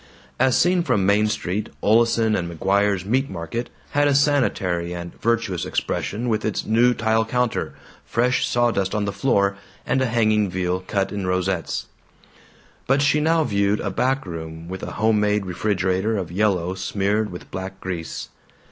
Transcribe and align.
As 0.39 0.57
seen 0.57 0.81
from 0.81 1.05
Main 1.05 1.27
Street, 1.27 1.69
Oleson 1.83 2.33
& 2.47 2.49
McGuire's 2.57 3.05
Meat 3.05 3.29
Market 3.29 3.69
had 3.91 4.07
a 4.07 4.15
sanitary 4.15 4.93
and 4.93 5.13
virtuous 5.21 5.63
expression 5.63 6.27
with 6.27 6.43
its 6.43 6.65
new 6.65 6.95
tile 6.95 7.23
counter, 7.23 7.75
fresh 8.03 8.47
sawdust 8.47 8.95
on 8.95 9.05
the 9.05 9.13
floor, 9.13 9.57
and 9.85 10.01
a 10.01 10.07
hanging 10.07 10.49
veal 10.49 10.79
cut 10.87 11.11
in 11.11 11.27
rosettes. 11.27 11.85
But 12.87 13.03
she 13.03 13.19
now 13.19 13.43
viewed 13.43 13.79
a 13.79 13.91
back 13.91 14.25
room 14.25 14.67
with 14.67 14.81
a 14.81 14.93
homemade 14.93 15.45
refrigerator 15.45 16.17
of 16.17 16.31
yellow 16.31 16.73
smeared 16.73 17.31
with 17.31 17.51
black 17.51 17.79
grease. 17.79 18.29